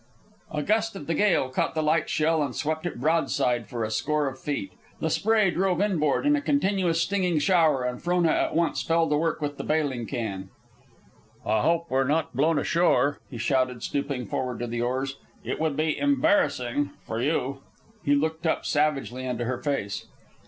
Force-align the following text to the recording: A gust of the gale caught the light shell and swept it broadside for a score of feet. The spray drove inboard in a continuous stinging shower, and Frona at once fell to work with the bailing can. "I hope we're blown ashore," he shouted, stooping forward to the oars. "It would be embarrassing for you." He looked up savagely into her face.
A 0.51 0.63
gust 0.63 0.95
of 0.95 1.05
the 1.05 1.13
gale 1.13 1.49
caught 1.49 1.75
the 1.75 1.83
light 1.83 2.09
shell 2.09 2.41
and 2.41 2.55
swept 2.55 2.87
it 2.87 2.99
broadside 2.99 3.67
for 3.67 3.83
a 3.83 3.91
score 3.91 4.27
of 4.27 4.39
feet. 4.39 4.71
The 4.99 5.11
spray 5.11 5.51
drove 5.51 5.79
inboard 5.79 6.25
in 6.25 6.35
a 6.35 6.41
continuous 6.41 6.99
stinging 6.99 7.37
shower, 7.37 7.83
and 7.83 8.01
Frona 8.01 8.31
at 8.31 8.55
once 8.55 8.81
fell 8.81 9.07
to 9.07 9.15
work 9.15 9.41
with 9.41 9.57
the 9.57 9.63
bailing 9.63 10.07
can. 10.07 10.49
"I 11.45 11.61
hope 11.61 11.91
we're 11.91 12.23
blown 12.33 12.57
ashore," 12.57 13.19
he 13.29 13.37
shouted, 13.37 13.83
stooping 13.83 14.25
forward 14.25 14.57
to 14.61 14.65
the 14.65 14.81
oars. 14.81 15.17
"It 15.43 15.59
would 15.59 15.77
be 15.77 15.95
embarrassing 15.99 16.89
for 17.05 17.21
you." 17.21 17.59
He 18.03 18.15
looked 18.15 18.47
up 18.47 18.65
savagely 18.65 19.23
into 19.23 19.45
her 19.45 19.59
face. 19.59 20.07